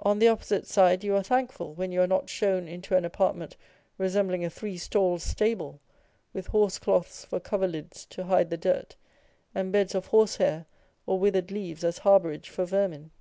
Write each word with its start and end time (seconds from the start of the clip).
On 0.00 0.18
the 0.18 0.28
opposite 0.28 0.66
side 0.66 1.02
you 1.02 1.16
are 1.16 1.22
thank 1.22 1.50
ful 1.50 1.72
when 1.72 1.90
you 1.90 2.02
are 2.02 2.06
not 2.06 2.28
shown 2.28 2.68
into 2.68 2.94
an 2.94 3.06
apartment 3.06 3.56
resembling 3.96 4.44
a 4.44 4.50
three 4.50 4.76
stalled 4.76 5.22
stable, 5.22 5.80
with 6.34 6.48
horse 6.48 6.78
cloths 6.78 7.24
for 7.24 7.40
coverlids 7.40 8.04
to 8.10 8.24
hide 8.24 8.50
the 8.50 8.58
dirt, 8.58 8.96
and 9.54 9.72
beds 9.72 9.94
of 9.94 10.08
horsehair 10.08 10.66
or 11.06 11.18
withered 11.18 11.50
leaves 11.50 11.84
as 11.84 12.00
harbourage 12.00 12.50
for 12.50 12.66
vermin. 12.66 13.12